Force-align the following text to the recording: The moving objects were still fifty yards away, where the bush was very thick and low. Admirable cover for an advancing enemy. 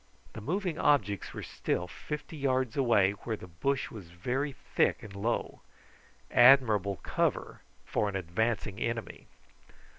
The 0.33 0.41
moving 0.41 0.79
objects 0.79 1.31
were 1.31 1.43
still 1.43 1.87
fifty 1.87 2.35
yards 2.35 2.75
away, 2.75 3.11
where 3.11 3.37
the 3.37 3.45
bush 3.45 3.91
was 3.91 4.09
very 4.09 4.51
thick 4.73 5.03
and 5.03 5.15
low. 5.15 5.61
Admirable 6.31 6.95
cover 7.03 7.61
for 7.85 8.09
an 8.09 8.15
advancing 8.15 8.79
enemy. 8.79 9.27